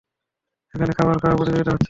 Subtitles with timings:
[0.73, 1.79] এখানে খাবার খাওয়ার প্রতিযোগিতা হচ্ছে না।